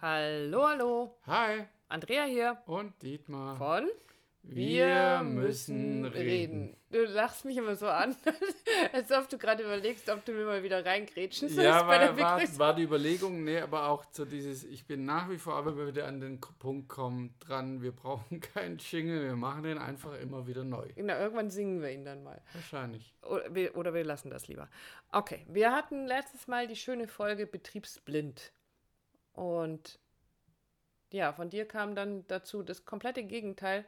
Hallo, 0.00 0.64
hallo. 0.64 1.18
Hi. 1.26 1.64
Andrea 1.88 2.22
hier. 2.22 2.56
Und 2.66 3.02
Dietmar. 3.02 3.56
Von 3.56 3.88
Wir 4.44 5.22
müssen 5.24 6.04
reden. 6.04 6.76
Du 6.92 7.04
lachst 7.04 7.44
mich 7.44 7.56
immer 7.56 7.74
so 7.74 7.88
an, 7.88 8.14
als 8.92 9.10
ob 9.10 9.28
du 9.28 9.38
gerade 9.38 9.64
überlegst, 9.64 10.08
ob 10.08 10.24
du 10.24 10.30
mir 10.30 10.44
mal 10.44 10.62
wieder 10.62 10.86
reingrätschen 10.86 11.48
sollst 11.48 11.64
ja, 11.64 11.82
bei 11.82 11.98
der 11.98 12.16
war, 12.16 12.40
war, 12.40 12.58
war 12.58 12.74
die 12.76 12.84
Überlegung, 12.84 13.42
nee, 13.42 13.58
aber 13.58 13.88
auch 13.88 14.04
so 14.12 14.24
dieses, 14.24 14.62
ich 14.62 14.86
bin 14.86 15.04
nach 15.04 15.28
wie 15.30 15.36
vor, 15.36 15.54
aber 15.54 15.72
wenn 15.72 15.78
wir 15.78 15.86
wieder 15.88 16.06
an 16.06 16.20
den 16.20 16.40
Punkt 16.40 16.88
kommen, 16.88 17.34
dran, 17.40 17.82
wir 17.82 17.90
brauchen 17.90 18.38
keinen 18.54 18.78
Jingle, 18.78 19.24
wir 19.24 19.36
machen 19.36 19.64
den 19.64 19.78
einfach 19.78 20.16
immer 20.20 20.46
wieder 20.46 20.62
neu. 20.62 20.86
Na, 20.94 21.18
irgendwann 21.18 21.50
singen 21.50 21.82
wir 21.82 21.90
ihn 21.90 22.04
dann 22.04 22.22
mal. 22.22 22.40
Wahrscheinlich. 22.52 23.16
Oder 23.22 23.52
wir, 23.52 23.76
oder 23.76 23.92
wir 23.94 24.04
lassen 24.04 24.30
das 24.30 24.46
lieber. 24.46 24.68
Okay, 25.10 25.44
wir 25.48 25.72
hatten 25.72 26.06
letztes 26.06 26.46
Mal 26.46 26.68
die 26.68 26.76
schöne 26.76 27.08
Folge 27.08 27.48
Betriebsblind. 27.48 28.52
Und 29.38 30.00
ja, 31.12 31.32
von 31.32 31.48
dir 31.48 31.64
kam 31.64 31.94
dann 31.94 32.26
dazu 32.26 32.64
das 32.64 32.84
komplette 32.84 33.22
Gegenteil. 33.22 33.84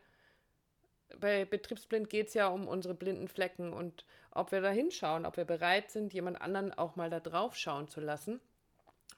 Bei 1.19 1.45
Betriebsblind 1.45 2.09
geht 2.09 2.29
es 2.29 2.34
ja 2.34 2.47
um 2.47 2.69
unsere 2.69 2.95
blinden 2.95 3.27
Flecken 3.27 3.73
und 3.73 4.05
ob 4.30 4.52
wir 4.52 4.60
da 4.60 4.71
hinschauen, 4.71 5.27
ob 5.27 5.37
wir 5.37 5.45
bereit 5.45 5.91
sind, 5.91 6.15
jemand 6.15 6.41
anderen 6.41 6.73
auch 6.73 6.95
mal 6.95 7.10
da 7.10 7.19
drauf 7.19 7.57
schauen 7.57 7.88
zu 7.88 8.01
lassen. 8.01 8.41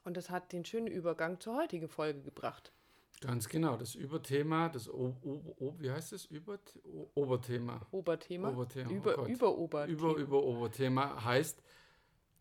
Und 0.04 0.16
das 0.16 0.30
hat 0.30 0.52
den 0.52 0.64
schönen 0.64 0.86
Übergang 0.86 1.38
zur 1.38 1.54
heutigen 1.54 1.90
Folge 1.90 2.22
gebracht. 2.22 2.72
Ganz 3.20 3.46
genau, 3.46 3.76
das 3.76 3.94
Überthema, 3.94 4.70
das 4.70 4.88
o, 4.88 5.14
o, 5.22 5.54
o, 5.60 5.74
wie 5.78 5.90
heißt 5.90 6.12
das? 6.12 6.24
Über, 6.24 6.58
o, 6.82 7.10
Oberthema. 7.14 7.86
Oberthema. 7.90 8.48
Oberthema. 8.48 8.90
oh 8.90 8.94
Über, 8.94 9.14
Gott. 9.14 9.28
über 9.28 9.58
Oberthema. 9.58 9.92
Über, 9.92 10.16
über 10.16 10.42
Oberthema 10.42 11.24
heißt 11.24 11.62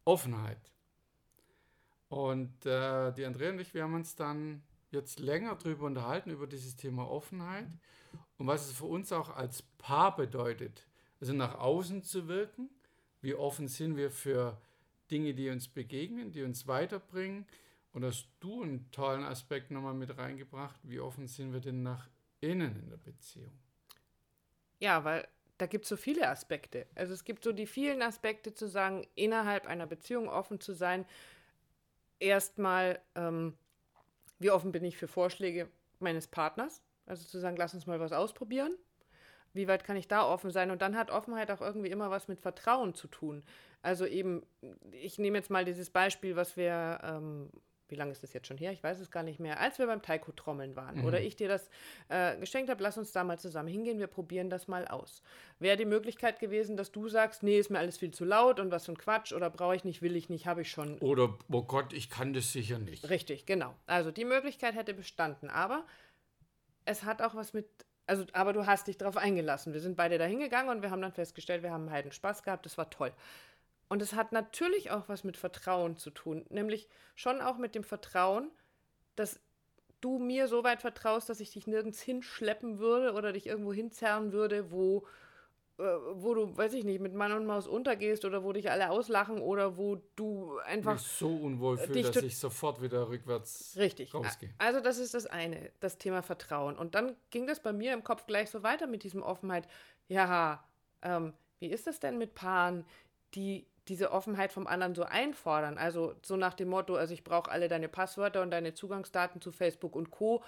Offenheit. 0.05 0.71
Und 2.11 2.65
äh, 2.65 3.13
die 3.13 3.23
Andrea 3.23 3.51
und 3.51 3.59
ich, 3.59 3.73
wir 3.73 3.83
haben 3.83 3.93
uns 3.93 4.17
dann 4.17 4.61
jetzt 4.91 5.21
länger 5.21 5.55
darüber 5.55 5.85
unterhalten, 5.85 6.29
über 6.29 6.45
dieses 6.45 6.75
Thema 6.75 7.09
Offenheit 7.09 7.67
und 8.37 8.47
was 8.47 8.67
es 8.67 8.73
für 8.73 8.83
uns 8.83 9.13
auch 9.13 9.29
als 9.29 9.61
Paar 9.77 10.17
bedeutet. 10.17 10.85
Also 11.21 11.31
nach 11.31 11.57
außen 11.57 12.03
zu 12.03 12.27
wirken, 12.27 12.69
wie 13.21 13.33
offen 13.33 13.69
sind 13.69 13.95
wir 13.95 14.11
für 14.11 14.59
Dinge, 15.09 15.33
die 15.33 15.49
uns 15.49 15.69
begegnen, 15.69 16.33
die 16.33 16.43
uns 16.43 16.67
weiterbringen. 16.67 17.47
Und 17.93 18.03
hast 18.03 18.27
du 18.41 18.61
einen 18.61 18.91
tollen 18.91 19.23
Aspekt 19.23 19.71
nochmal 19.71 19.93
mit 19.93 20.17
reingebracht, 20.17 20.81
wie 20.83 20.99
offen 20.99 21.29
sind 21.29 21.53
wir 21.53 21.61
denn 21.61 21.81
nach 21.81 22.09
innen 22.41 22.75
in 22.75 22.89
der 22.89 22.97
Beziehung? 22.97 23.57
Ja, 24.79 25.05
weil 25.05 25.25
da 25.57 25.65
gibt 25.65 25.85
es 25.85 25.89
so 25.89 25.95
viele 25.95 26.27
Aspekte. 26.27 26.87
Also 26.93 27.13
es 27.13 27.23
gibt 27.23 27.45
so 27.45 27.53
die 27.53 27.67
vielen 27.67 28.01
Aspekte 28.01 28.53
zu 28.53 28.67
sagen, 28.67 29.07
innerhalb 29.15 29.65
einer 29.65 29.87
Beziehung 29.87 30.27
offen 30.27 30.59
zu 30.59 30.73
sein. 30.73 31.05
Erstmal, 32.21 32.99
ähm, 33.15 33.57
wie 34.37 34.51
offen 34.51 34.71
bin 34.71 34.83
ich 34.83 34.95
für 34.95 35.07
Vorschläge 35.07 35.67
meines 35.99 36.27
Partners? 36.27 36.83
Also 37.07 37.27
zu 37.27 37.39
sagen, 37.39 37.57
lass 37.57 37.73
uns 37.73 37.87
mal 37.87 37.99
was 37.99 38.11
ausprobieren. 38.11 38.77
Wie 39.53 39.67
weit 39.67 39.83
kann 39.83 39.97
ich 39.97 40.07
da 40.07 40.23
offen 40.23 40.51
sein? 40.51 40.69
Und 40.69 40.83
dann 40.83 40.95
hat 40.95 41.09
Offenheit 41.09 41.49
auch 41.49 41.61
irgendwie 41.61 41.89
immer 41.89 42.11
was 42.11 42.27
mit 42.27 42.39
Vertrauen 42.39 42.93
zu 42.93 43.07
tun. 43.07 43.43
Also 43.81 44.05
eben, 44.05 44.43
ich 44.91 45.17
nehme 45.17 45.39
jetzt 45.39 45.49
mal 45.49 45.65
dieses 45.65 45.89
Beispiel, 45.89 46.35
was 46.35 46.55
wir, 46.55 46.99
ähm, 47.03 47.49
wie 47.91 47.95
lange 47.95 48.11
ist 48.11 48.23
das 48.23 48.33
jetzt 48.33 48.47
schon 48.47 48.57
her? 48.57 48.71
Ich 48.71 48.81
weiß 48.83 48.99
es 48.99 49.11
gar 49.11 49.21
nicht 49.23 49.39
mehr. 49.39 49.59
Als 49.59 49.77
wir 49.77 49.85
beim 49.87 50.01
Taiko-Trommeln 50.01 50.75
waren 50.75 50.99
Mhm. 50.99 51.05
oder 51.05 51.21
ich 51.21 51.35
dir 51.35 51.47
das 51.47 51.69
äh, 52.09 52.37
geschenkt 52.37 52.69
habe, 52.69 52.81
lass 52.81 52.97
uns 52.97 53.11
da 53.11 53.23
mal 53.23 53.37
zusammen 53.37 53.67
hingehen, 53.69 53.99
wir 53.99 54.07
probieren 54.07 54.49
das 54.49 54.67
mal 54.67 54.87
aus. 54.87 55.21
Wäre 55.59 55.77
die 55.77 55.85
Möglichkeit 55.85 56.39
gewesen, 56.39 56.77
dass 56.77 56.91
du 56.91 57.07
sagst, 57.09 57.43
nee, 57.43 57.59
ist 57.59 57.69
mir 57.69 57.79
alles 57.79 57.97
viel 57.97 58.11
zu 58.11 58.25
laut 58.25 58.59
und 58.59 58.71
was 58.71 58.85
für 58.85 58.93
ein 58.93 58.97
Quatsch 58.97 59.33
oder 59.33 59.49
brauche 59.49 59.75
ich 59.75 59.83
nicht, 59.83 60.01
will 60.01 60.15
ich 60.15 60.29
nicht, 60.29 60.47
habe 60.47 60.61
ich 60.61 60.71
schon. 60.71 60.97
Oder, 60.99 61.37
oh 61.51 61.61
Gott, 61.63 61.93
ich 61.93 62.09
kann 62.09 62.33
das 62.33 62.51
sicher 62.51 62.79
nicht. 62.79 63.09
Richtig, 63.09 63.45
genau. 63.45 63.75
Also 63.85 64.11
die 64.11 64.25
Möglichkeit 64.25 64.75
hätte 64.75 64.93
bestanden, 64.93 65.49
aber 65.49 65.85
es 66.85 67.03
hat 67.03 67.21
auch 67.21 67.35
was 67.35 67.53
mit, 67.53 67.67
also, 68.07 68.25
aber 68.33 68.53
du 68.53 68.65
hast 68.65 68.87
dich 68.87 68.97
darauf 68.97 69.17
eingelassen. 69.17 69.73
Wir 69.73 69.79
sind 69.81 69.95
beide 69.95 70.17
da 70.17 70.25
hingegangen 70.25 70.75
und 70.75 70.81
wir 70.81 70.91
haben 70.91 71.01
dann 71.01 71.13
festgestellt, 71.13 71.63
wir 71.63 71.71
haben 71.71 71.83
einen 71.83 71.91
heiden 71.91 72.11
Spaß 72.11 72.43
gehabt, 72.43 72.65
das 72.65 72.77
war 72.77 72.89
toll. 72.89 73.13
Und 73.91 74.01
es 74.01 74.13
hat 74.13 74.31
natürlich 74.31 74.89
auch 74.89 75.09
was 75.09 75.25
mit 75.25 75.35
Vertrauen 75.35 75.97
zu 75.97 76.11
tun, 76.11 76.45
nämlich 76.47 76.87
schon 77.13 77.41
auch 77.41 77.57
mit 77.57 77.75
dem 77.75 77.83
Vertrauen, 77.83 78.49
dass 79.17 79.41
du 79.99 80.17
mir 80.17 80.47
so 80.47 80.63
weit 80.63 80.79
vertraust, 80.79 81.27
dass 81.27 81.41
ich 81.41 81.51
dich 81.51 81.67
nirgends 81.67 82.01
hinschleppen 82.01 82.79
würde 82.79 83.11
oder 83.11 83.33
dich 83.33 83.47
irgendwo 83.47 83.73
hinzerren 83.73 84.31
würde, 84.31 84.71
wo, 84.71 85.05
äh, 85.77 85.83
wo 86.13 86.33
du, 86.33 86.55
weiß 86.55 86.71
ich 86.71 86.85
nicht, 86.85 87.01
mit 87.01 87.13
Mann 87.13 87.33
und 87.33 87.45
Maus 87.45 87.67
untergehst 87.67 88.23
oder 88.23 88.45
wo 88.45 88.53
dich 88.53 88.71
alle 88.71 88.91
auslachen 88.91 89.41
oder 89.41 89.75
wo 89.75 89.97
du 90.15 90.57
einfach 90.59 90.93
mich 90.93 91.01
so 91.01 91.27
unwohl 91.27 91.77
fühle, 91.77 91.91
dich 91.91 92.11
dass 92.11 92.23
ich 92.23 92.37
sofort 92.37 92.81
wieder 92.81 93.09
rückwärts 93.09 93.75
Richtig. 93.75 94.13
rausgehe. 94.13 94.53
Also 94.57 94.79
das 94.79 94.99
ist 94.99 95.15
das 95.15 95.25
eine, 95.25 95.69
das 95.81 95.97
Thema 95.97 96.21
Vertrauen. 96.21 96.77
Und 96.77 96.95
dann 96.95 97.17
ging 97.29 97.45
das 97.45 97.61
bei 97.61 97.73
mir 97.73 97.91
im 97.91 98.05
Kopf 98.05 98.25
gleich 98.25 98.51
so 98.51 98.63
weiter 98.63 98.87
mit 98.87 99.03
diesem 99.03 99.21
Offenheit. 99.21 99.67
Ja, 100.07 100.63
ähm, 101.01 101.33
wie 101.59 101.67
ist 101.67 101.87
das 101.87 101.99
denn 101.99 102.17
mit 102.17 102.35
Paaren, 102.35 102.85
die 103.35 103.65
diese 103.91 104.11
Offenheit 104.11 104.53
vom 104.53 104.67
anderen 104.67 104.95
so 104.95 105.03
einfordern? 105.03 105.77
Also 105.77 106.15
so 106.23 106.37
nach 106.37 106.53
dem 106.53 106.69
Motto, 106.69 106.95
also 106.95 107.13
ich 107.13 107.25
brauche 107.25 107.51
alle 107.51 107.67
deine 107.67 107.89
Passwörter 107.89 108.41
und 108.41 108.49
deine 108.49 108.73
Zugangsdaten 108.73 109.41
zu 109.41 109.51
Facebook 109.51 109.97
und 109.97 110.11
Co., 110.11 110.43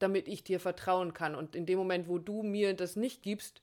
damit 0.00 0.26
ich 0.26 0.42
dir 0.42 0.58
vertrauen 0.58 1.14
kann. 1.14 1.36
Und 1.36 1.54
in 1.54 1.66
dem 1.66 1.78
Moment, 1.78 2.08
wo 2.08 2.18
du 2.18 2.42
mir 2.42 2.74
das 2.74 2.96
nicht 2.96 3.22
gibst, 3.22 3.62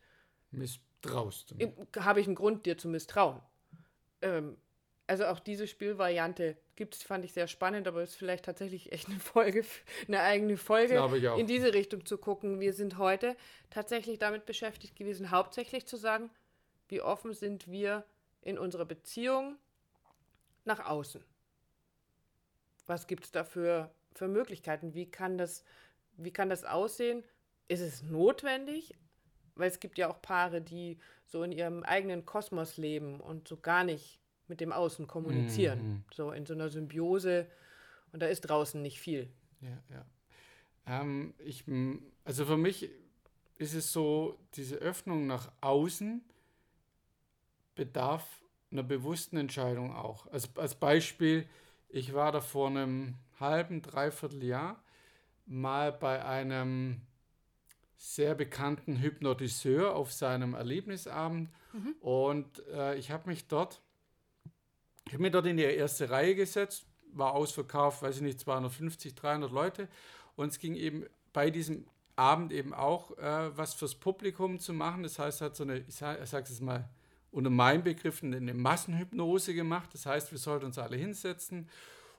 Misstraust 0.51 1.53
habe 1.99 2.21
ich 2.21 2.27
einen 2.27 2.35
Grund, 2.35 2.65
dir 2.65 2.77
zu 2.77 2.87
misstrauen. 2.87 3.41
Ähm, 4.21 4.55
also 5.07 5.25
auch 5.25 5.39
diese 5.39 5.67
Spielvariante 5.67 6.55
gibt 6.75 6.95
es, 6.95 7.03
fand 7.03 7.25
ich 7.25 7.33
sehr 7.33 7.47
spannend, 7.47 7.85
aber 7.87 8.03
ist 8.03 8.15
vielleicht 8.15 8.45
tatsächlich 8.45 8.93
echt 8.93 9.09
eine 9.09 9.19
Folge, 9.19 9.65
eine 10.07 10.21
eigene 10.21 10.55
Folge, 10.55 10.95
in 11.37 11.47
diese 11.47 11.73
Richtung 11.73 12.05
zu 12.05 12.17
gucken. 12.17 12.61
Wir 12.61 12.73
sind 12.73 12.97
heute 12.97 13.35
tatsächlich 13.69 14.19
damit 14.19 14.45
beschäftigt 14.45 14.95
gewesen, 14.95 15.31
hauptsächlich 15.31 15.85
zu 15.85 15.97
sagen, 15.97 16.29
wie 16.87 17.01
offen 17.01 17.33
sind 17.33 17.69
wir 17.69 18.05
in 18.41 18.57
unserer 18.57 18.85
Beziehung 18.85 19.57
nach 20.65 20.85
außen. 20.85 21.23
Was 22.85 23.07
gibt 23.07 23.25
es 23.25 23.31
da 23.31 23.43
für, 23.43 23.91
für 24.13 24.27
Möglichkeiten? 24.27 24.93
Wie 24.93 25.09
kann, 25.09 25.37
das, 25.37 25.63
wie 26.15 26.31
kann 26.31 26.49
das 26.49 26.63
aussehen? 26.63 27.23
Ist 27.67 27.81
es 27.81 28.03
notwendig? 28.03 28.95
Weil 29.55 29.69
es 29.69 29.79
gibt 29.79 29.97
ja 29.97 30.09
auch 30.09 30.21
Paare, 30.21 30.61
die 30.61 30.99
so 31.25 31.43
in 31.43 31.51
ihrem 31.51 31.83
eigenen 31.83 32.25
Kosmos 32.25 32.77
leben 32.77 33.19
und 33.19 33.47
so 33.47 33.57
gar 33.57 33.83
nicht 33.83 34.21
mit 34.47 34.61
dem 34.61 34.71
Außen 34.71 35.07
kommunizieren. 35.07 35.79
Mhm. 35.79 36.03
So 36.13 36.31
in 36.31 36.45
so 36.45 36.53
einer 36.53 36.69
Symbiose. 36.69 37.47
Und 38.13 38.21
da 38.21 38.27
ist 38.27 38.41
draußen 38.41 38.81
nicht 38.81 38.99
viel. 38.99 39.29
Ja, 39.59 39.83
ja. 39.89 40.05
Ähm, 40.85 41.33
ich, 41.39 41.65
also 42.23 42.45
für 42.45 42.57
mich 42.57 42.89
ist 43.57 43.73
es 43.73 43.91
so, 43.91 44.39
diese 44.53 44.77
Öffnung 44.77 45.27
nach 45.27 45.51
außen 45.61 46.23
bedarf 47.77 48.41
einer 48.71 48.83
bewussten 48.83 49.37
Entscheidung 49.37 49.95
auch. 49.95 50.27
Als, 50.27 50.49
als 50.57 50.75
Beispiel, 50.75 51.47
ich 51.87 52.13
war 52.13 52.33
da 52.33 52.41
vor 52.41 52.67
einem 52.67 53.15
halben, 53.39 53.81
dreiviertel 53.81 54.43
Jahr 54.43 54.83
mal 55.45 55.93
bei 55.93 56.25
einem 56.25 57.01
sehr 57.95 58.35
bekannten 58.35 58.99
Hypnotiseur 58.99 59.95
auf 59.95 60.11
seinem 60.11 60.53
Erlebnisabend 60.53 61.49
und 62.01 62.65
äh, 62.67 62.95
ich 62.95 63.11
habe 63.11 63.29
mich 63.29 63.47
dort, 63.47 63.81
ich 65.07 65.13
habe 65.13 65.23
mich 65.23 65.31
dort 65.31 65.45
in 65.45 65.57
die 65.57 65.63
erste 65.63 66.09
Reihe 66.09 66.35
gesetzt, 66.35 66.85
war 67.13 67.33
ausverkauft, 67.33 68.01
weiß 68.01 68.17
ich 68.17 68.21
nicht, 68.21 68.39
250, 68.39 69.15
300 69.15 69.51
Leute 69.51 69.87
und 70.35 70.49
es 70.49 70.59
ging 70.59 70.75
eben 70.75 71.05
bei 71.33 71.49
diesem 71.49 71.87
Abend 72.15 72.51
eben 72.51 72.73
auch 72.73 73.17
äh, 73.17 73.55
was 73.55 73.73
fürs 73.73 73.95
Publikum 73.95 74.59
zu 74.59 74.73
machen. 74.73 75.03
Das 75.03 75.19
heißt, 75.19 75.41
er 75.41 75.45
hat 75.45 75.55
so 75.55 75.63
eine, 75.63 75.79
ich 75.79 75.95
sage 75.95 76.19
es 76.23 76.61
mal 76.61 76.89
unter 77.37 77.51
meinen 77.51 77.83
Begriffen, 77.83 78.33
eine 78.33 78.55
Massenhypnose 78.55 79.53
gemacht. 79.53 79.93
Das 79.93 80.07
heißt, 80.07 80.31
wir 80.31 80.39
sollten 80.39 80.65
uns 80.65 80.79
alle 80.79 80.97
hinsetzen 80.97 81.69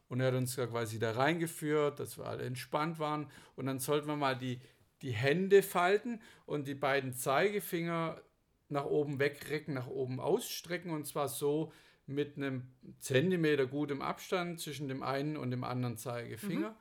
und 0.09 0.21
er 0.21 0.29
hat 0.29 0.34
uns 0.34 0.55
quasi 0.55 1.01
da 1.01 1.11
reingeführt, 1.11 1.98
dass 1.98 2.19
wir 2.19 2.27
alle 2.27 2.45
entspannt 2.45 3.01
waren 3.01 3.27
und 3.57 3.66
dann 3.66 3.81
sollten 3.81 4.07
wir 4.07 4.15
mal 4.15 4.39
die, 4.39 4.60
die 5.03 5.10
Hände 5.10 5.65
falten 5.65 6.21
und 6.47 6.69
die 6.69 6.77
beiden 6.77 7.15
Zeigefinger 7.15 8.22
nach 8.69 8.84
oben 8.84 9.19
wegrecken, 9.19 9.75
nach 9.75 9.89
oben 9.89 10.21
ausstrecken 10.21 10.92
und 10.92 11.04
zwar 11.04 11.27
so 11.27 11.72
mit 12.07 12.37
einem 12.37 12.69
Zentimeter 13.01 13.66
gutem 13.66 14.03
Abstand 14.03 14.60
zwischen 14.60 14.87
dem 14.87 15.03
einen 15.03 15.37
und 15.37 15.51
dem 15.51 15.65
anderen 15.65 15.97
Zeigefinger. 15.97 16.77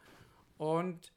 Und 0.57 1.11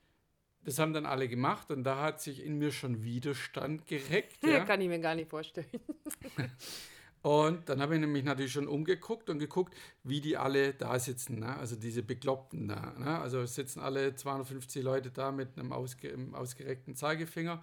das 0.65 0.79
haben 0.79 0.95
dann 0.95 1.05
alle 1.05 1.29
gemacht 1.29 1.71
und 1.71 1.85
da 1.85 2.01
hat 2.03 2.23
sich 2.23 2.43
in 2.43 2.57
mir 2.57 2.73
schon 2.73 3.05
Widerstand 3.05 3.87
gereckt. 3.87 4.39
Ja? 4.47 4.65
Kann 4.65 4.81
ich 4.81 4.89
mir 4.89 5.01
gar 5.01 5.15
nicht 5.15 5.29
vorstellen. 5.29 5.69
Und 7.23 7.69
dann 7.69 7.83
habe 7.83 7.95
ich 7.95 8.01
nämlich 8.01 8.25
natürlich 8.25 8.53
schon 8.53 8.67
umgeguckt 8.67 9.29
und 9.29 9.39
geguckt, 9.39 9.75
wie 10.05 10.21
die 10.21 10.39
alle 10.39 10.73
da 10.73 10.99
sitzen. 10.99 11.41
Ne? 11.41 11.55
Also 11.57 11.77
diese 11.77 12.03
Bekloppten 12.03 12.69
da. 12.69 12.95
Ne? 12.99 13.19
Also 13.19 13.45
sitzen 13.45 13.81
alle 13.81 14.15
250 14.15 14.83
Leute 14.83 15.11
da 15.11 15.31
mit 15.31 15.59
einem 15.59 15.73
ausge 15.73 16.17
ausgereckten 16.33 16.97
Zeigefinger, 16.97 17.63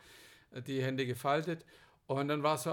äh, 0.51 0.61
die 0.61 0.81
Hände 0.83 1.07
gefaltet. 1.07 1.65
Und 2.05 2.27
dann 2.27 2.43
war 2.43 2.57
so 2.57 2.69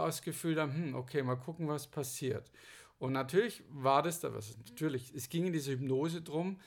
dann, 0.54 0.74
hm, 0.74 0.94
okay, 0.94 1.22
mal 1.22 1.36
gucken, 1.36 1.68
was 1.68 1.86
passiert. 1.86 2.50
Und 2.98 3.12
natürlich 3.12 3.62
war 3.68 4.02
das 4.02 4.20
da 4.20 4.32
was. 4.32 4.56
Natürlich, 4.68 5.12
es 5.14 5.28
ging 5.28 5.46
in 5.46 5.52
dieser 5.52 5.72
Hypnose 5.72 6.22
drum, 6.22 6.60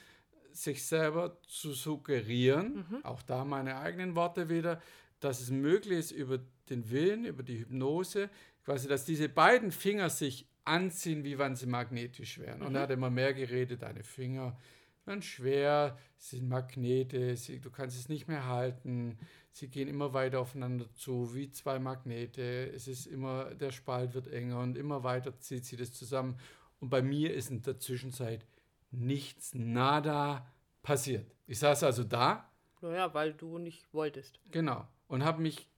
sich 0.51 0.85
selber 0.85 1.37
zu 1.47 1.73
suggerieren, 1.73 2.85
mhm. 2.89 3.05
auch 3.05 3.21
da 3.21 3.45
meine 3.45 3.77
eigenen 3.77 4.15
Worte 4.15 4.49
wieder, 4.49 4.81
dass 5.19 5.39
es 5.39 5.51
möglich 5.51 5.99
ist 5.99 6.11
über 6.11 6.39
den 6.69 6.89
Willen, 6.89 7.25
über 7.25 7.43
die 7.43 7.59
Hypnose, 7.59 8.29
quasi, 8.67 8.89
dass 8.89 9.05
diese 9.05 9.29
beiden 9.29 9.71
Finger 9.71 10.09
sich 10.09 10.45
anziehen, 10.65 11.23
wie 11.23 11.39
wenn 11.39 11.55
sie 11.55 11.67
magnetisch 11.67 12.37
wären. 12.37 12.59
Mhm. 12.59 12.65
Und 12.65 12.75
er 12.75 12.81
hat 12.81 12.91
immer 12.91 13.09
mehr 13.09 13.33
geredet, 13.33 13.81
deine 13.81 14.03
Finger 14.03 14.57
werden 15.05 15.21
schwer, 15.21 15.97
sind 16.17 16.49
Magnete, 16.49 17.37
sie, 17.37 17.61
du 17.61 17.71
kannst 17.71 17.97
es 17.97 18.09
nicht 18.09 18.27
mehr 18.27 18.45
halten, 18.45 19.17
sie 19.53 19.69
gehen 19.69 19.87
immer 19.87 20.13
weiter 20.13 20.41
aufeinander 20.41 20.91
zu, 20.95 21.33
wie 21.33 21.49
zwei 21.49 21.79
Magnete. 21.79 22.69
Es 22.75 22.89
ist 22.89 23.05
immer, 23.05 23.55
der 23.55 23.71
Spalt 23.71 24.13
wird 24.13 24.27
enger 24.27 24.59
und 24.59 24.77
immer 24.77 25.01
weiter 25.01 25.39
zieht 25.39 25.63
sie 25.63 25.77
das 25.77 25.93
zusammen. 25.93 26.37
Und 26.81 26.89
bei 26.89 27.01
mir 27.01 27.33
ist 27.33 27.49
in 27.49 27.61
der 27.61 27.79
Zwischenzeit 27.79 28.45
nichts, 28.91 29.55
nada 29.55 30.45
passiert. 30.83 31.33
Ich 31.45 31.59
saß 31.59 31.83
also 31.83 32.03
da. 32.03 32.51
Naja, 32.81 33.13
weil 33.13 33.33
du 33.33 33.59
nicht 33.59 33.93
wolltest. 33.93 34.41
Genau. 34.51 34.85
Und 35.07 35.23
habe 35.23 35.41
mich 35.41 35.69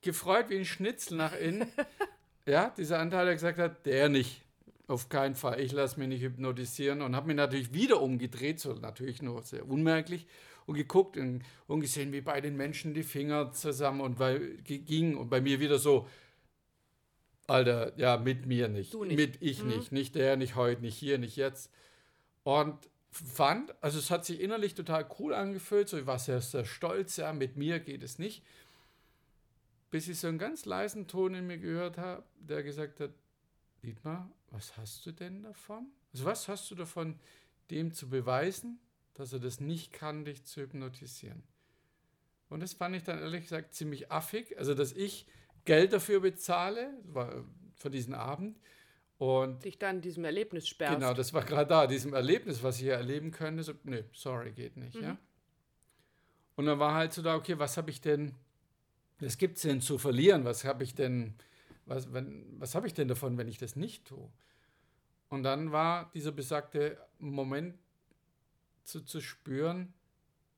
gefreut 0.00 0.48
wie 0.48 0.56
ein 0.56 0.64
Schnitzel 0.64 1.18
nach 1.18 1.36
innen. 1.36 1.68
ja, 2.46 2.72
dieser 2.76 2.98
Anteil, 2.98 3.26
der 3.26 3.34
gesagt 3.34 3.58
hat, 3.58 3.86
der 3.86 4.08
nicht. 4.08 4.42
Auf 4.86 5.08
keinen 5.08 5.34
Fall. 5.34 5.60
Ich 5.60 5.72
lasse 5.72 5.98
mich 5.98 6.08
nicht 6.08 6.22
hypnotisieren 6.22 7.00
und 7.00 7.16
habe 7.16 7.28
mich 7.28 7.36
natürlich 7.36 7.72
wieder 7.72 8.02
umgedreht, 8.02 8.60
so 8.60 8.74
natürlich 8.74 9.22
nur 9.22 9.42
sehr 9.42 9.66
unmerklich, 9.66 10.26
und 10.66 10.74
geguckt 10.74 11.16
und, 11.16 11.42
und 11.66 11.80
gesehen, 11.80 12.12
wie 12.12 12.20
bei 12.20 12.42
den 12.42 12.56
Menschen 12.56 12.92
die 12.92 13.02
Finger 13.02 13.52
zusammen 13.52 14.02
und 14.02 14.18
bei, 14.18 14.38
ging 14.64 15.16
und 15.16 15.30
bei 15.30 15.40
mir 15.40 15.58
wieder 15.58 15.78
so, 15.78 16.06
Alter, 17.46 17.92
ja, 17.98 18.16
mit 18.18 18.46
mir 18.46 18.68
nicht. 18.68 18.94
nicht. 18.94 19.16
Mit 19.16 19.36
ich 19.40 19.62
mhm. 19.62 19.68
nicht. 19.68 19.92
Nicht 19.92 20.14
der, 20.14 20.36
nicht 20.36 20.54
heute, 20.54 20.82
nicht 20.82 20.96
hier, 20.96 21.18
nicht 21.18 21.36
jetzt. 21.36 21.70
Und 22.42 22.78
fand, 23.10 23.74
also 23.80 23.98
es 23.98 24.10
hat 24.10 24.24
sich 24.24 24.40
innerlich 24.40 24.74
total 24.74 25.06
cool 25.18 25.34
angefühlt, 25.34 25.88
so 25.88 25.96
ich 25.96 26.06
war 26.06 26.18
sehr, 26.18 26.40
sehr 26.40 26.64
stolz, 26.64 27.16
ja, 27.16 27.32
mit 27.32 27.56
mir 27.56 27.78
geht 27.80 28.02
es 28.02 28.18
nicht. 28.18 28.42
Bis 29.94 30.08
ich 30.08 30.18
so 30.18 30.26
einen 30.26 30.38
ganz 30.38 30.64
leisen 30.64 31.06
Ton 31.06 31.34
in 31.34 31.46
mir 31.46 31.56
gehört 31.56 31.98
habe, 31.98 32.24
der 32.40 32.64
gesagt 32.64 32.98
hat, 32.98 33.12
Dietmar, 33.84 34.28
was 34.50 34.76
hast 34.76 35.06
du 35.06 35.12
denn 35.12 35.44
davon? 35.44 35.86
Also 36.12 36.24
was 36.24 36.48
hast 36.48 36.68
du 36.68 36.74
davon, 36.74 37.20
dem 37.70 37.92
zu 37.92 38.08
beweisen, 38.08 38.80
dass 39.12 39.32
er 39.32 39.38
das 39.38 39.60
nicht 39.60 39.92
kann, 39.92 40.24
dich 40.24 40.42
zu 40.42 40.62
hypnotisieren? 40.62 41.44
Und 42.48 42.58
das 42.58 42.72
fand 42.72 42.96
ich 42.96 43.04
dann 43.04 43.20
ehrlich 43.20 43.44
gesagt 43.44 43.72
ziemlich 43.72 44.10
affig, 44.10 44.58
also 44.58 44.74
dass 44.74 44.92
ich 44.92 45.28
Geld 45.64 45.92
dafür 45.92 46.18
bezahle, 46.18 46.92
war 47.04 47.44
für 47.76 47.88
diesen 47.88 48.14
Abend, 48.14 48.58
und 49.18 49.64
dich 49.64 49.78
dann 49.78 50.00
diesem 50.00 50.24
Erlebnis 50.24 50.66
sperrst. 50.66 50.96
Genau, 50.96 51.14
das 51.14 51.32
war 51.32 51.44
gerade 51.44 51.68
da, 51.68 51.86
diesem 51.86 52.14
Erlebnis, 52.14 52.64
was 52.64 52.78
ich 52.78 52.82
hier 52.82 52.94
erleben 52.94 53.30
könnte. 53.30 53.62
So, 53.62 53.74
nee, 53.84 54.02
sorry, 54.12 54.50
geht 54.50 54.76
nicht. 54.76 54.96
Mhm. 54.96 55.02
Ja? 55.04 55.18
Und 56.56 56.66
dann 56.66 56.80
war 56.80 56.94
halt 56.94 57.12
so 57.12 57.22
da, 57.22 57.36
okay, 57.36 57.60
was 57.60 57.76
habe 57.76 57.92
ich 57.92 58.00
denn, 58.00 58.34
was 59.20 59.38
gibt 59.38 59.56
es 59.56 59.62
denn 59.62 59.80
zu 59.80 59.98
verlieren? 59.98 60.44
Was 60.44 60.64
habe 60.64 60.84
ich 60.84 60.94
denn, 60.94 61.34
was, 61.86 62.08
was 62.12 62.74
habe 62.74 62.86
ich 62.86 62.94
denn 62.94 63.08
davon, 63.08 63.38
wenn 63.38 63.48
ich 63.48 63.58
das 63.58 63.76
nicht 63.76 64.06
tue? 64.06 64.30
Und 65.28 65.42
dann 65.42 65.72
war 65.72 66.10
dieser 66.14 66.32
besagte 66.32 66.98
Moment 67.18 67.76
zu, 68.84 69.00
zu 69.00 69.20
spüren, 69.20 69.92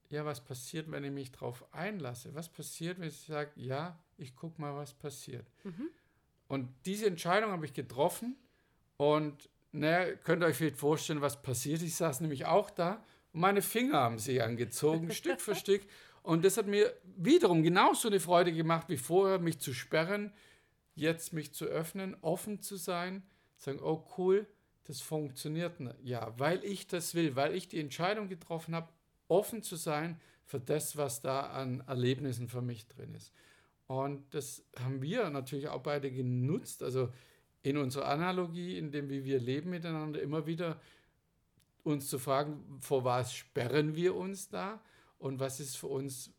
ja, 0.09 0.25
was 0.25 0.45
passiert, 0.45 0.91
wenn 0.91 1.05
ich 1.05 1.11
mich 1.11 1.33
darauf 1.33 1.65
einlasse? 1.73 2.35
Was 2.35 2.49
passiert, 2.49 3.01
wenn 3.01 3.09
ich 3.09 3.19
sage, 3.19 3.51
ja, 3.57 3.99
ich 4.19 4.37
gucke 4.37 4.61
mal, 4.61 4.75
was 4.77 4.95
passiert? 4.95 5.47
Mhm. 5.65 5.91
Und 6.49 6.69
diese 6.85 7.07
Entscheidung 7.07 7.51
habe 7.51 7.65
ich 7.67 7.73
getroffen 7.73 8.37
und 8.97 9.49
naja, 9.73 10.15
könnt 10.17 10.43
ihr 10.43 10.47
euch 10.47 10.57
vielleicht 10.57 10.77
vorstellen, 10.77 11.21
was 11.21 11.43
passiert. 11.43 11.83
Ich 11.83 11.97
saß 11.97 12.21
nämlich 12.21 12.47
auch 12.47 12.71
da 12.71 13.05
und 13.37 13.43
meine 13.43 13.61
Finger 13.61 13.99
haben 13.99 14.19
sich 14.19 14.43
angezogen, 14.43 15.11
Stück 15.11 15.43
für 15.43 15.55
Stück. 15.55 15.83
Und 16.23 16.43
das 16.43 16.57
hat 16.57 16.67
mir 16.67 16.91
wiederum 17.19 17.63
genauso 17.63 18.09
eine 18.09 18.19
Freude 18.19 18.51
gemacht 18.51 18.89
wie 18.89 18.97
vorher, 18.97 19.39
mich 19.39 19.59
zu 19.59 19.75
sperren, 19.75 20.33
jetzt 20.95 21.35
mich 21.35 21.53
zu 21.53 21.67
öffnen, 21.67 22.17
offen 22.23 22.63
zu 22.63 22.77
sein, 22.77 23.23
sagen, 23.59 23.79
oh 23.83 24.09
cool, 24.17 24.47
das 24.85 25.03
funktioniert. 25.03 25.75
Ja, 26.03 26.33
weil 26.39 26.65
ich 26.65 26.87
das 26.87 27.15
will, 27.15 27.37
weil 27.37 27.55
ich 27.55 27.69
die 27.69 27.79
Entscheidung 27.79 28.31
getroffen 28.31 28.75
habe, 28.75 28.89
offen 29.29 29.63
zu 29.63 29.77
sein 29.77 30.19
für 30.47 30.59
das, 30.59 30.97
was 30.97 31.21
da 31.21 31.41
an 31.41 31.85
Erlebnissen 31.87 32.49
für 32.49 32.63
mich 32.63 32.89
drin 32.89 33.15
ist. 33.15 33.35
Und 33.87 34.33
das 34.35 34.65
haben 34.81 35.03
wir 35.03 35.29
natürlich 35.29 35.69
auch 35.69 35.83
beide 35.83 36.11
genutzt. 36.11 36.83
Also 36.83 37.11
in 37.63 37.77
unserer 37.77 38.09
Analogie, 38.09 38.79
in 38.79 38.93
dem 38.93 39.11
wie 39.11 39.25
wir 39.25 39.41
leben 39.41 39.69
miteinander, 39.69 40.23
immer 40.23 40.47
wieder 40.47 40.81
uns 41.87 42.09
zu 42.09 42.19
fragen, 42.19 42.79
vor 42.81 43.05
was 43.05 43.33
sperren 43.33 43.95
wir 43.95 44.17
uns 44.17 44.49
da 44.49 44.81
und 45.19 45.39
was 45.39 45.61
ist 45.61 45.77
für 45.77 45.87
uns 45.87 46.33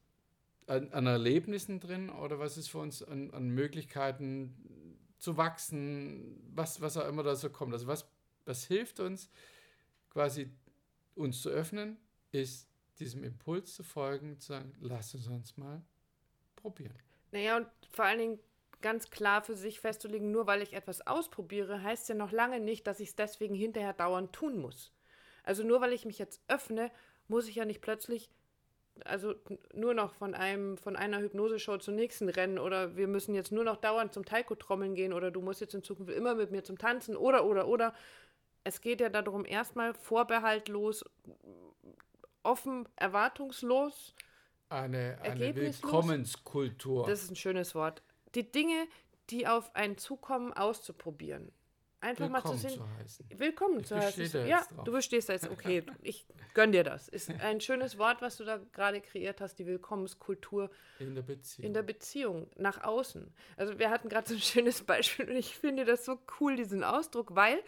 an, 0.68 0.92
an 0.92 1.08
Erlebnissen 1.08 1.80
drin 1.80 2.10
oder 2.10 2.38
was 2.40 2.58
ist 2.58 2.68
für 2.68 2.80
uns 2.80 3.02
an, 3.02 3.32
an, 3.32 3.50
Möglichkeiten 3.50 4.98
zu 5.18 5.38
wachsen, 5.38 6.42
was, 6.54 6.82
was 6.82 6.98
auch 6.98 7.08
immer 7.08 7.24
da 7.24 7.36
so 7.36 7.50
kommt. 7.50 7.74
Also 7.74 7.88
was, 7.88 8.06
was 8.46 8.66
hilft 8.66 9.00
uns 9.00 9.30
quasi 10.10 10.52
uns 11.16 11.42
zu 11.42 11.50
öffnen, 11.50 11.98
ist 12.32 12.68
diesem 13.00 13.24
Impuls 13.24 13.74
zu 13.74 13.84
folgen, 13.84 14.38
zu 14.40 14.48
sagen, 14.48 14.74
lass 14.82 15.16
uns 15.16 15.28
uns 15.28 15.56
mal 15.56 15.82
probieren. 16.58 16.98
Naja, 17.32 17.58
und 17.58 17.68
vor 17.90 18.06
allen 18.06 18.20
Dingen 18.20 18.40
ganz 18.82 19.10
klar 19.10 19.42
für 19.42 19.56
sich 19.56 19.80
festzulegen, 19.80 20.32
nur 20.32 20.46
weil 20.46 20.62
ich 20.62 20.74
etwas 20.74 21.06
ausprobiere, 21.08 21.82
heißt 21.84 22.10
ja 22.10 22.16
noch 22.16 22.32
lange 22.32 22.60
nicht, 22.60 22.86
dass 22.86 23.00
ich 23.00 23.10
es 23.10 23.16
deswegen 23.16 23.56
hinterher 23.56 23.94
dauernd 23.94 24.34
tun 24.34 24.60
muss. 24.60 24.92
Also 25.48 25.64
nur 25.64 25.82
weil 25.82 25.94
ich 25.94 26.06
mich 26.06 26.20
jetzt 26.20 26.42
öffne, 26.48 26.92
muss 27.28 27.48
ich 27.48 27.56
ja 27.56 27.66
nicht 27.66 27.82
plötzlich 27.82 28.30
also 29.06 29.36
nur 29.74 29.94
noch 29.94 30.16
von 30.16 30.34
einem 30.34 30.76
von 30.78 30.96
einer 30.96 31.20
Hypnoseshow 31.20 31.78
zur 31.78 31.94
nächsten 31.94 32.30
rennen 32.30 32.58
oder 32.58 32.98
wir 32.98 33.08
müssen 33.08 33.36
jetzt 33.36 33.52
nur 33.52 33.64
noch 33.64 33.78
dauernd 33.78 34.12
zum 34.12 34.26
Taiko 34.26 34.56
trommeln 34.56 34.96
gehen 34.96 35.14
oder 35.14 35.30
du 35.30 35.40
musst 35.40 35.62
jetzt 35.62 35.76
in 35.76 35.84
Zukunft 35.84 36.12
immer 36.12 36.34
mit 36.34 36.50
mir 36.50 36.64
zum 36.64 36.80
Tanzen 36.80 37.16
oder 37.16 37.46
oder 37.46 37.68
oder 37.68 37.94
es 38.64 38.82
geht 38.82 39.00
ja 39.00 39.10
darum 39.10 39.46
erstmal 39.46 39.94
vorbehaltlos 39.94 41.06
offen 42.42 42.90
erwartungslos 42.96 44.16
eine, 44.70 45.20
eine 45.22 45.56
Willkommenskultur. 45.56 47.06
Das 47.06 47.22
ist 47.22 47.30
ein 47.30 47.36
schönes 47.36 47.76
Wort 47.76 48.02
die 48.36 48.52
Dinge, 48.52 48.88
die 49.30 49.48
auf 49.48 49.76
einen 49.76 49.98
zukommen, 49.98 50.54
auszuprobieren. 50.54 51.52
Einfach 52.08 52.24
willkommen 52.24 52.44
mal 52.44 52.52
zu 52.52 52.58
sehen. 52.58 52.78
Zu 52.78 52.98
heißen. 53.00 53.26
Willkommen 53.36 53.80
ich 53.82 53.86
zu 53.86 53.98
heißen. 53.98 54.48
Ja, 54.48 54.66
drauf. 54.74 54.86
du 54.86 54.92
bestehst 54.94 55.28
da 55.28 55.34
jetzt. 55.34 55.50
Okay, 55.50 55.84
ich 56.02 56.26
gönn 56.54 56.72
dir 56.72 56.86
das. 56.86 57.10
Ist 57.10 57.30
ein 57.30 57.60
schönes 57.60 57.98
Wort, 57.98 58.22
was 58.22 58.38
du 58.38 58.46
da 58.46 58.62
gerade 58.72 59.02
kreiert 59.02 59.42
hast, 59.42 59.56
die 59.60 59.66
Willkommenskultur. 59.66 60.70
In 61.00 61.16
der 61.16 61.24
Beziehung. 61.24 61.66
In 61.66 61.74
der 61.74 61.84
Beziehung, 61.84 62.50
nach 62.56 62.82
außen. 62.84 63.34
Also 63.58 63.78
wir 63.78 63.90
hatten 63.90 64.08
gerade 64.08 64.28
so 64.30 64.36
ein 64.36 64.42
schönes 64.42 64.84
Beispiel 64.84 65.30
und 65.30 65.36
ich 65.36 65.58
finde 65.58 65.84
das 65.84 66.06
so 66.06 66.18
cool, 66.40 66.56
diesen 66.56 66.84
Ausdruck, 66.84 67.36
weil 67.36 67.62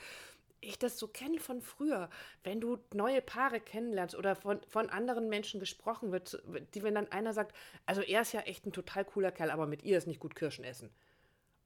ich 0.61 0.79
das 0.79 0.97
so 0.97 1.07
kenne 1.07 1.39
von 1.39 1.61
früher, 1.61 2.09
wenn 2.43 2.61
du 2.61 2.77
neue 2.93 3.21
Paare 3.21 3.59
kennenlernst 3.59 4.15
oder 4.15 4.35
von, 4.35 4.61
von 4.67 4.89
anderen 4.89 5.29
Menschen 5.29 5.59
gesprochen 5.59 6.11
wird, 6.11 6.41
die, 6.73 6.83
wenn 6.83 6.95
dann 6.95 7.11
einer 7.11 7.33
sagt, 7.33 7.55
also 7.85 8.01
er 8.01 8.21
ist 8.21 8.33
ja 8.33 8.41
echt 8.41 8.65
ein 8.65 8.71
total 8.71 9.05
cooler 9.05 9.31
Kerl, 9.31 9.51
aber 9.51 9.67
mit 9.67 9.83
ihr 9.83 9.97
ist 9.97 10.07
nicht 10.07 10.19
gut 10.19 10.35
Kirschen 10.35 10.63
essen. 10.63 10.89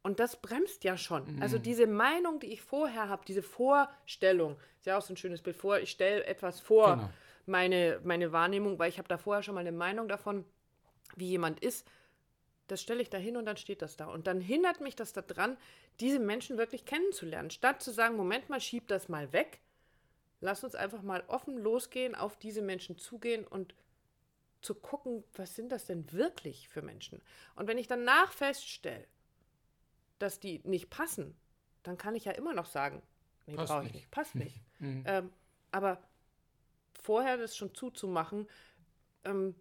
Und 0.04 0.20
das 0.20 0.36
bremst 0.36 0.84
ja 0.84 0.98
schon. 0.98 1.36
Mhm. 1.36 1.42
Also 1.42 1.58
diese 1.58 1.88
Meinung, 1.88 2.40
die 2.42 2.48
ich 2.48 2.62
vorher 2.62 3.08
habe, 3.08 3.24
diese 3.26 3.42
Vorstellung, 3.42 4.58
ist 4.78 4.86
ja 4.86 4.98
auch 4.98 5.02
so 5.02 5.14
ein 5.14 5.18
schönes 5.18 5.42
Bild 5.42 5.56
vor, 5.56 5.80
ich 5.80 5.92
stelle 5.92 6.26
etwas 6.26 6.60
vor, 6.60 6.98
genau. 6.98 7.10
meine, 7.46 8.02
meine 8.04 8.34
Wahrnehmung, 8.34 8.78
weil 8.78 8.90
ich 8.90 8.98
habe 8.98 9.08
da 9.08 9.18
vorher 9.18 9.44
schon 9.44 9.56
mal 9.56 9.62
eine 9.62 9.72
Meinung 9.72 10.10
davon, 10.10 10.46
wie 11.16 11.28
jemand 11.28 11.62
ist, 11.62 11.88
das 12.68 12.82
stelle 12.82 13.02
ich 13.02 13.10
da 13.10 13.18
hin 13.18 13.38
und 13.38 13.46
dann 13.46 13.58
steht 13.58 13.82
das 13.82 13.96
da. 13.96 14.08
Und 14.08 14.28
dann 14.28 14.42
hindert 14.42 14.82
mich 14.82 14.96
das 14.96 15.14
daran, 15.14 15.58
diese 16.00 16.20
Menschen 16.20 16.58
wirklich 16.58 16.86
kennenzulernen. 16.86 17.50
Statt 17.50 17.82
zu 17.82 17.92
sagen, 17.92 18.16
Moment 18.18 18.50
mal, 18.50 18.62
schieb 18.62 18.88
das 18.88 19.10
mal 19.10 19.32
weg, 19.32 19.62
lass 20.42 20.64
uns 20.64 20.76
einfach 20.76 21.02
mal 21.02 21.24
offen 21.28 21.58
losgehen, 21.58 22.16
auf 22.16 22.38
diese 22.38 22.62
Menschen 22.62 22.98
zugehen 22.98 23.46
und 23.46 23.74
zu 24.62 24.76
gucken, 24.76 25.24
was 25.36 25.56
sind 25.56 25.72
das 25.72 25.86
denn 25.86 26.12
wirklich 26.12 26.70
für 26.70 26.82
Menschen. 26.82 27.22
Und 27.56 27.68
wenn 27.68 27.78
ich 27.78 27.88
danach 27.88 28.32
feststelle, 28.32 29.06
dass 30.24 30.40
die 30.40 30.62
nicht 30.64 30.90
passen, 30.90 31.36
dann 31.84 31.98
kann 31.98 32.16
ich 32.16 32.26
ja 32.26 32.32
immer 32.32 32.54
noch 32.54 32.66
sagen, 32.66 33.02
nee, 33.46 33.56
brauche 33.56 33.86
ich 33.86 33.94
nicht, 33.94 34.12
passt 34.12 34.36
nicht. 34.36 34.60
Mhm. 34.80 35.04
Ähm, 35.08 35.30
aber 35.72 36.02
vorher 36.92 37.38
das 37.38 37.56
schon 37.56 37.74
zuzumachen, 37.74 38.50
ähm, 39.24 39.56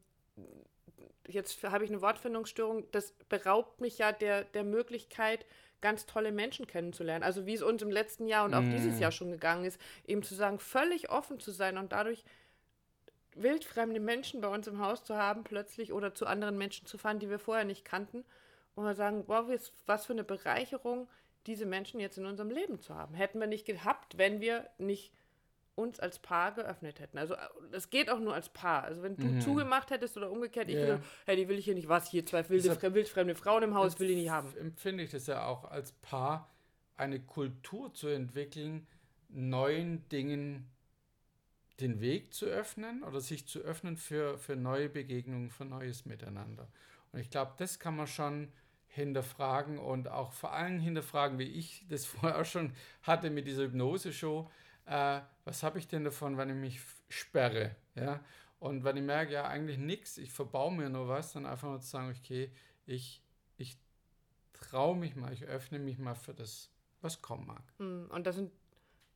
jetzt 1.28 1.62
habe 1.62 1.85
ich 1.85 1.90
eine 1.90 2.00
Wortfindungsstörung, 2.00 2.90
das 2.90 3.12
beraubt 3.28 3.81
mich 3.81 3.99
ja 3.99 4.11
der, 4.11 4.42
der 4.42 4.64
Möglichkeit, 4.64 5.47
ganz 5.81 6.07
tolle 6.07 6.33
Menschen 6.33 6.66
kennenzulernen. 6.66 7.23
Also 7.23 7.47
wie 7.47 7.54
es 7.54 7.62
uns 7.62 7.83
im 7.83 7.90
letzten 7.90 8.26
Jahr 8.26 8.47
und 8.47 8.54
auch 8.54 8.62
mm. 8.62 8.71
dieses 8.73 8.99
Jahr 8.99 9.12
schon 9.12 9.31
gegangen 9.31 9.64
ist, 9.64 9.81
eben 10.07 10.25
zu 10.25 10.35
sagen, 10.35 10.59
völlig 10.59 11.11
offen 11.11 11.38
zu 11.38 11.52
sein 11.52 11.78
und 11.78 11.92
dadurch 11.92 12.25
wildfremde 13.35 14.00
Menschen 14.00 14.40
bei 14.40 14.49
uns 14.49 14.66
im 14.66 14.81
Haus 14.81 15.04
zu 15.04 15.16
haben, 15.16 15.45
plötzlich 15.45 15.92
oder 15.92 16.14
zu 16.14 16.26
anderen 16.26 16.59
Menschen 16.59 16.87
zu 16.87 16.99
fahren, 16.99 17.21
die 17.21 17.31
wir 17.31 17.38
vorher 17.38 17.64
nicht 17.64 17.85
kannten. 17.85 18.25
Und 18.74 18.84
wir 18.84 18.94
sagen, 18.94 19.24
wow, 19.26 19.46
was 19.86 20.06
für 20.06 20.12
eine 20.12 20.24
Bereicherung, 20.24 21.08
diese 21.46 21.66
Menschen 21.66 22.00
jetzt 22.00 22.18
in 22.18 22.26
unserem 22.26 22.50
Leben 22.50 22.80
zu 22.80 22.94
haben. 22.94 23.14
Hätten 23.14 23.40
wir 23.40 23.46
nicht 23.46 23.66
gehabt, 23.66 24.16
wenn 24.16 24.40
wir 24.40 24.68
nicht 24.78 25.12
uns 25.74 25.98
als 25.98 26.18
Paar 26.18 26.52
geöffnet 26.52 27.00
hätten. 27.00 27.16
Also 27.18 27.34
das 27.70 27.88
geht 27.90 28.10
auch 28.10 28.20
nur 28.20 28.34
als 28.34 28.50
Paar. 28.50 28.84
Also 28.84 29.02
wenn 29.02 29.16
du 29.16 29.26
Mhm. 29.26 29.40
zugemacht 29.40 29.90
hättest 29.90 30.16
oder 30.16 30.30
umgekehrt, 30.30 30.68
ich 30.68 30.74
Ja. 30.76 30.80
gesagt, 30.82 31.04
hey, 31.24 31.36
die 31.36 31.48
will 31.48 31.58
ich 31.58 31.64
hier 31.64 31.74
nicht, 31.74 31.88
was 31.88 32.08
hier, 32.10 32.24
zwei 32.26 32.46
wilde, 32.48 32.68
Deshalb- 32.68 32.92
fre- 32.92 32.94
wildfremde 32.94 33.34
Frauen 33.34 33.62
im 33.64 33.74
Haus 33.74 33.98
will 33.98 34.10
ich 34.10 34.16
nicht 34.16 34.30
haben. 34.30 34.54
Empfinde 34.56 35.02
ich 35.02 35.10
das 35.10 35.26
ja 35.26 35.46
auch 35.46 35.64
als 35.64 35.92
Paar, 35.92 36.50
eine 36.96 37.20
Kultur 37.20 37.92
zu 37.94 38.08
entwickeln, 38.08 38.86
neuen 39.30 40.06
Dingen 40.10 40.68
den 41.80 42.00
Weg 42.00 42.32
zu 42.34 42.46
öffnen 42.46 43.02
oder 43.02 43.20
sich 43.20 43.48
zu 43.48 43.60
öffnen 43.60 43.96
für, 43.96 44.38
für 44.38 44.56
neue 44.56 44.88
Begegnungen, 44.90 45.50
für 45.50 45.64
neues 45.64 46.04
Miteinander. 46.04 46.68
Und 47.12 47.18
ich 47.20 47.30
glaube, 47.30 47.54
das 47.56 47.78
kann 47.78 47.96
man 47.96 48.06
schon 48.06 48.52
hinterfragen 48.92 49.78
und 49.78 50.08
auch 50.08 50.32
vor 50.32 50.52
allem 50.52 50.78
hinterfragen, 50.78 51.38
wie 51.38 51.44
ich 51.44 51.87
das 51.88 52.04
vorher 52.06 52.38
auch 52.40 52.44
schon 52.44 52.72
hatte 53.02 53.30
mit 53.30 53.46
dieser 53.46 53.62
Hypnose-Show. 53.64 54.50
Äh, 54.87 55.20
was 55.44 55.62
habe 55.62 55.78
ich 55.78 55.88
denn 55.88 56.04
davon, 56.04 56.37
wenn 56.37 56.50
ich 56.50 56.56
mich 56.56 56.80
sperre? 57.08 57.75
Ja? 57.94 58.20
Und 58.58 58.84
wenn 58.84 58.96
ich 58.99 59.02
merke, 59.02 59.32
ja, 59.32 59.46
eigentlich 59.46 59.78
nichts, 59.78 60.18
ich 60.18 60.30
verbaue 60.30 60.72
mir 60.72 60.90
nur 60.90 61.08
was, 61.08 61.32
dann 61.32 61.46
einfach 61.46 61.68
nur 61.68 61.80
zu 61.80 61.88
sagen, 61.88 62.14
okay, 62.16 62.52
ich, 62.84 63.22
ich 63.56 63.76
traue 64.52 64.96
mich 64.96 65.16
mal, 65.16 65.32
ich 65.32 65.44
öffne 65.44 65.78
mich 65.78 65.99
mal 65.99 66.14
für 66.14 66.34
das, 66.34 66.70
was 67.00 67.22
kommen 67.22 67.46
mag. 67.46 67.62
Hm, 67.78 68.08
Und 68.11 68.26
da 68.26 68.32
sind 68.32 68.52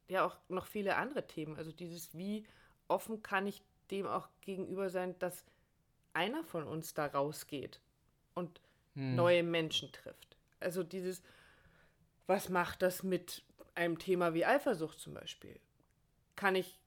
ja 0.08 0.24
auch 0.24 0.36
noch 0.48 0.66
viele 0.66 0.96
andere 0.96 1.26
Themen. 1.26 1.56
Also 1.56 1.70
dieses, 1.70 2.16
wie 2.16 2.46
offen 2.88 3.22
kann 3.22 3.46
ich 3.46 3.62
dem 3.90 4.06
auch 4.06 4.28
gegenüber 4.40 4.88
sein, 4.88 5.18
dass 5.18 5.44
einer 6.14 6.42
von 6.44 6.64
uns 6.64 6.94
da 6.94 7.06
rausgeht 7.06 7.80
und 8.34 8.60
neue 8.96 9.42
Menschen 9.42 9.92
trifft. 9.92 10.36
Also 10.58 10.82
dieses, 10.82 11.22
was 12.26 12.48
macht 12.48 12.82
das 12.82 13.02
mit 13.02 13.42
einem 13.74 13.98
Thema 13.98 14.34
wie 14.34 14.46
Eifersucht 14.46 14.98
zum 14.98 15.14
Beispiel? 15.14 15.58
Kann 16.34 16.54
ich 16.54 16.80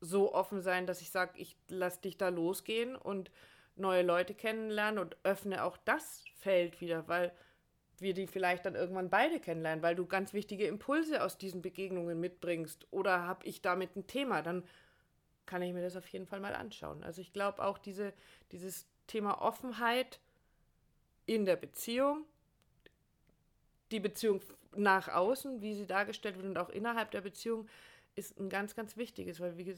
so 0.00 0.34
offen 0.34 0.60
sein, 0.60 0.86
dass 0.86 1.00
ich 1.00 1.10
sage, 1.10 1.38
ich 1.38 1.56
lass 1.68 2.00
dich 2.00 2.18
da 2.18 2.28
losgehen 2.28 2.96
und 2.96 3.30
neue 3.76 4.02
Leute 4.02 4.34
kennenlernen 4.34 4.98
und 4.98 5.16
öffne 5.22 5.62
auch 5.64 5.76
das 5.78 6.24
Feld 6.34 6.80
wieder, 6.80 7.06
weil 7.08 7.32
wir 7.98 8.12
die 8.12 8.26
vielleicht 8.26 8.66
dann 8.66 8.74
irgendwann 8.74 9.10
beide 9.10 9.38
kennenlernen, 9.38 9.82
weil 9.82 9.94
du 9.94 10.06
ganz 10.06 10.32
wichtige 10.32 10.66
Impulse 10.66 11.22
aus 11.22 11.38
diesen 11.38 11.62
Begegnungen 11.62 12.18
mitbringst 12.18 12.88
oder 12.90 13.22
habe 13.22 13.46
ich 13.46 13.62
damit 13.62 13.96
ein 13.96 14.08
Thema, 14.08 14.42
dann 14.42 14.64
kann 15.46 15.62
ich 15.62 15.72
mir 15.72 15.82
das 15.82 15.96
auf 15.96 16.08
jeden 16.08 16.26
Fall 16.26 16.40
mal 16.40 16.54
anschauen. 16.54 17.04
Also 17.04 17.20
ich 17.20 17.32
glaube 17.32 17.64
auch 17.64 17.78
diese, 17.78 18.12
dieses 18.50 18.86
Thema 19.06 19.40
Offenheit 19.40 20.20
in 21.26 21.44
der 21.44 21.56
Beziehung, 21.56 22.24
die 23.90 24.00
Beziehung 24.00 24.40
nach 24.74 25.08
außen, 25.08 25.60
wie 25.60 25.74
sie 25.74 25.86
dargestellt 25.86 26.36
wird 26.36 26.46
und 26.46 26.58
auch 26.58 26.70
innerhalb 26.70 27.10
der 27.10 27.20
Beziehung, 27.20 27.68
ist 28.14 28.38
ein 28.38 28.50
ganz, 28.50 28.74
ganz 28.74 28.96
wichtiges, 28.96 29.40
weil 29.40 29.56
wie 29.56 29.74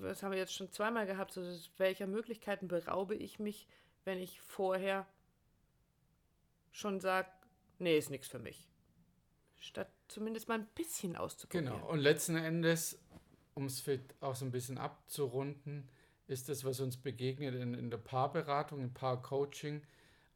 das 0.00 0.22
haben 0.22 0.32
wir 0.32 0.38
jetzt 0.38 0.54
schon 0.54 0.70
zweimal 0.72 1.06
gehabt, 1.06 1.32
so 1.32 1.42
welcher 1.76 2.06
Möglichkeiten 2.06 2.66
beraube 2.66 3.14
ich 3.14 3.38
mich, 3.38 3.68
wenn 4.04 4.18
ich 4.18 4.40
vorher 4.40 5.06
schon 6.72 7.00
sage, 7.00 7.28
nee, 7.78 7.96
ist 7.96 8.10
nichts 8.10 8.26
für 8.26 8.38
mich. 8.38 8.68
Statt 9.58 9.88
zumindest 10.08 10.48
mal 10.48 10.58
ein 10.58 10.68
bisschen 10.74 11.16
auszuprobieren. 11.16 11.74
Genau. 11.74 11.88
Und 11.88 12.00
letzten 12.00 12.36
Endes, 12.36 12.98
um 13.54 13.66
es 13.66 13.84
auch 14.20 14.34
so 14.34 14.44
ein 14.44 14.52
bisschen 14.52 14.78
abzurunden, 14.78 15.88
ist 16.26 16.48
das, 16.48 16.64
was 16.64 16.80
uns 16.80 16.96
begegnet 16.96 17.54
in, 17.54 17.74
in 17.74 17.90
der 17.90 17.98
Paarberatung, 17.98 18.80
im 18.80 18.92
Paarcoaching, 18.92 19.82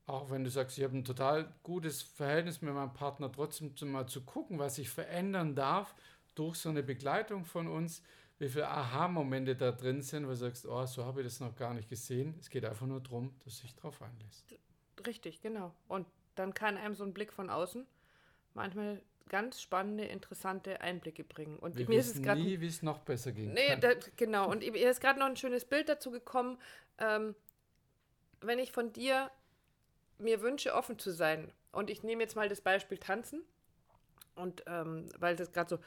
auch 0.06 0.30
wenn 0.30 0.44
du 0.44 0.50
sagst, 0.50 0.78
ich 0.78 0.84
habe 0.84 0.96
ein 0.96 1.04
total 1.04 1.52
gutes 1.62 2.02
Verhältnis 2.02 2.60
mit 2.60 2.74
meinem 2.74 2.92
Partner, 2.92 3.30
trotzdem 3.30 3.72
mal 3.92 4.06
zu 4.06 4.22
gucken, 4.22 4.58
was 4.58 4.76
sich 4.76 4.90
verändern 4.90 5.54
darf 5.54 5.94
durch 6.34 6.56
so 6.56 6.68
eine 6.68 6.82
Begleitung 6.82 7.44
von 7.44 7.68
uns, 7.68 8.02
wie 8.38 8.48
viele 8.48 8.68
Aha-Momente 8.68 9.54
da 9.54 9.70
drin 9.70 10.02
sind, 10.02 10.24
wo 10.24 10.30
du 10.30 10.36
sagst, 10.36 10.66
oh, 10.66 10.84
so 10.86 11.04
habe 11.04 11.20
ich 11.20 11.26
das 11.26 11.40
noch 11.40 11.54
gar 11.54 11.74
nicht 11.74 11.88
gesehen. 11.88 12.34
Es 12.40 12.50
geht 12.50 12.64
einfach 12.64 12.86
nur 12.86 13.00
darum, 13.00 13.34
dass 13.44 13.56
du 13.56 13.62
dich 13.62 13.76
drauf 13.76 14.02
einlässt. 14.02 14.56
Richtig, 15.06 15.40
genau. 15.40 15.74
Und 15.88 16.06
dann 16.34 16.54
kann 16.54 16.76
einem 16.76 16.94
so 16.94 17.04
ein 17.04 17.14
Blick 17.14 17.32
von 17.32 17.50
außen 17.50 17.86
manchmal 18.54 19.02
ganz 19.28 19.62
spannende, 19.62 20.04
interessante 20.04 20.80
Einblicke 20.80 21.24
bringen. 21.24 21.58
Und 21.58 21.76
Wir 21.76 21.88
mir 21.88 22.00
ist 22.00 22.06
es 22.06 22.12
wissen 22.14 22.24
gerade 22.24 22.40
nie, 22.42 22.60
wie 22.60 22.66
es 22.66 22.82
noch 22.82 22.98
besser 22.98 23.32
gehen 23.32 23.54
Nee, 23.54 23.76
da, 23.76 23.92
genau. 24.16 24.50
Und 24.50 24.60
mir 24.60 24.90
ist 24.90 25.00
gerade 25.00 25.18
noch 25.18 25.26
ein 25.26 25.36
schönes 25.36 25.64
Bild 25.64 25.88
dazu 25.88 26.10
gekommen. 26.10 26.58
Ähm, 26.98 27.34
wenn 28.40 28.58
ich 28.58 28.72
von 28.72 28.92
dir 28.92 29.30
mir 30.22 30.42
wünsche, 30.42 30.74
offen 30.74 30.98
zu 30.98 31.10
sein, 31.10 31.52
und 31.72 31.90
ich 31.90 32.02
nehme 32.02 32.22
jetzt 32.22 32.36
mal 32.36 32.48
das 32.48 32.60
Beispiel 32.60 32.98
Tanzen, 32.98 33.42
und 34.34 34.62
ähm, 34.66 35.08
weil 35.18 35.36
das 35.36 35.52
gerade 35.52 35.70
so, 35.70 35.78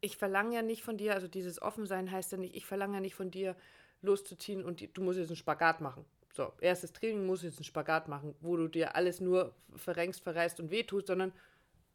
ich 0.00 0.16
verlange 0.16 0.54
ja 0.54 0.62
nicht 0.62 0.82
von 0.82 0.96
dir, 0.96 1.14
also 1.14 1.28
dieses 1.28 1.60
Offensein 1.60 2.10
heißt 2.10 2.32
ja 2.32 2.38
nicht, 2.38 2.54
ich 2.54 2.66
verlange 2.66 2.94
ja 2.94 3.00
nicht 3.00 3.14
von 3.14 3.30
dir 3.30 3.56
loszuziehen 4.02 4.64
und 4.64 4.96
du 4.96 5.02
musst 5.02 5.18
jetzt 5.18 5.28
einen 5.28 5.36
Spagat 5.36 5.80
machen. 5.80 6.04
So, 6.32 6.52
erstes 6.60 6.92
Training 6.92 7.26
musst 7.26 7.42
du 7.42 7.48
jetzt 7.48 7.58
einen 7.58 7.64
Spagat 7.64 8.08
machen, 8.08 8.34
wo 8.40 8.56
du 8.56 8.68
dir 8.68 8.94
alles 8.94 9.20
nur 9.20 9.54
verrenkst, 9.76 10.22
verreißt 10.22 10.60
und 10.60 10.70
wehtust, 10.70 11.08
sondern 11.08 11.32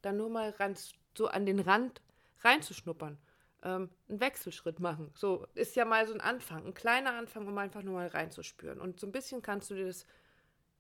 dann 0.02 0.18
nur 0.18 0.30
mal 0.30 0.52
ganz 0.52 0.92
so 1.18 1.28
an 1.28 1.46
den 1.46 1.60
Rand 1.60 2.02
reinzuschnuppern. 2.42 3.18
Ähm, 3.64 3.90
einen 4.08 4.20
Wechselschritt 4.20 4.80
machen. 4.80 5.12
So 5.16 5.48
ist 5.56 5.76
ja 5.76 5.86
mal 5.86 6.06
so 6.06 6.14
ein 6.14 6.22
Anfang, 6.22 6.66
ein 6.66 6.74
kleiner 6.74 7.14
Anfang, 7.14 7.48
um 7.48 7.58
einfach 7.58 7.82
nur 7.82 7.96
mal 7.96 8.08
reinzuspüren. 8.08 8.80
Und 8.80 9.00
so 9.00 9.08
ein 9.08 9.12
bisschen 9.12 9.42
kannst 9.42 9.72
du 9.72 9.76
dir 9.76 9.88
das 9.88 10.06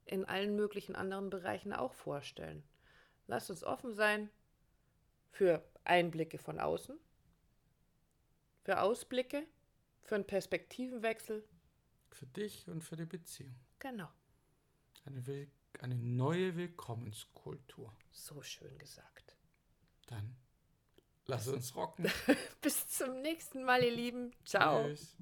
in 0.05 0.25
allen 0.25 0.55
möglichen 0.55 0.95
anderen 0.95 1.29
Bereichen 1.29 1.73
auch 1.73 1.93
vorstellen. 1.93 2.63
Lass 3.27 3.49
uns 3.49 3.63
offen 3.63 3.93
sein 3.93 4.29
für 5.31 5.63
Einblicke 5.83 6.37
von 6.37 6.59
außen, 6.59 6.97
für 8.63 8.81
Ausblicke, 8.81 9.43
für 10.03 10.15
einen 10.15 10.27
Perspektivenwechsel. 10.27 11.43
Für 12.11 12.27
dich 12.27 12.67
und 12.67 12.81
für 12.83 12.95
die 12.95 13.05
Beziehung. 13.05 13.55
Genau, 13.79 14.07
Eine, 15.05 15.25
Will 15.27 15.49
eine 15.81 15.95
neue 15.95 16.55
Willkommenskultur. 16.55 17.93
so 18.11 18.41
schön 18.41 18.77
gesagt. 18.77 19.35
Dann 20.07 20.35
lass 21.25 21.47
uns 21.47 21.75
rocken. 21.75 22.09
Bis 22.61 22.87
zum 22.87 23.21
nächsten 23.21 23.63
Mal, 23.63 23.83
ihr 23.83 23.91
Lieben. 23.91 24.31
Ciao. 24.45 24.83
Tschüss. 24.85 25.15